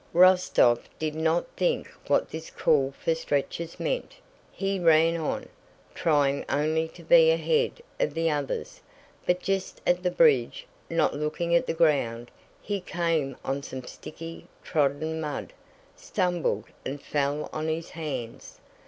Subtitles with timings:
[0.15, 4.15] Rostóv did not think what this call for stretchers meant;
[4.51, 5.47] he ran on,
[5.93, 8.81] trying only to be ahead of the others;
[9.27, 12.31] but just at the bridge, not looking at the ground,
[12.63, 15.53] he came on some sticky, trodden mud,
[15.95, 18.59] stumbled, and fell on his hands.